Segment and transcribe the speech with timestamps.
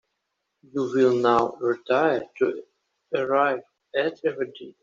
[0.63, 2.63] You will now retire to
[3.13, 3.61] arrive
[3.95, 4.75] at a verdict.